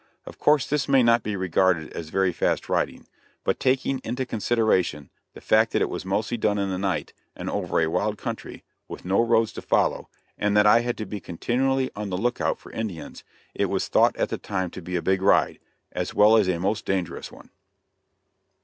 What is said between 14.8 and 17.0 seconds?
be a big ride, as well as a most